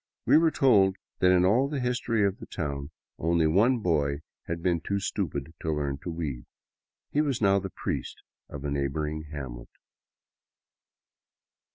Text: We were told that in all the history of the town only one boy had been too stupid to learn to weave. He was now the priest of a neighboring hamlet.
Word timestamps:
We 0.25 0.35
were 0.39 0.49
told 0.49 0.95
that 1.19 1.29
in 1.31 1.45
all 1.45 1.69
the 1.69 1.79
history 1.79 2.25
of 2.25 2.39
the 2.39 2.47
town 2.47 2.89
only 3.19 3.45
one 3.45 3.77
boy 3.81 4.21
had 4.47 4.63
been 4.63 4.81
too 4.81 4.99
stupid 4.99 5.53
to 5.61 5.71
learn 5.71 5.99
to 5.99 6.09
weave. 6.09 6.45
He 7.11 7.21
was 7.21 7.39
now 7.39 7.59
the 7.59 7.69
priest 7.69 8.23
of 8.49 8.65
a 8.65 8.71
neighboring 8.71 9.25
hamlet. 9.31 9.69